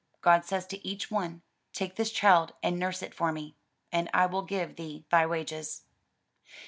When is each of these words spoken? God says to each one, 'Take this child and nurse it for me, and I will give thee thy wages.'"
God 0.21 0.45
says 0.45 0.65
to 0.65 0.83
each 0.83 1.11
one, 1.11 1.43
'Take 1.73 1.95
this 1.95 2.09
child 2.09 2.53
and 2.63 2.79
nurse 2.79 3.03
it 3.03 3.13
for 3.13 3.31
me, 3.31 3.55
and 3.91 4.09
I 4.15 4.25
will 4.25 4.41
give 4.41 4.75
thee 4.75 5.05
thy 5.11 5.27
wages.'" 5.27 5.83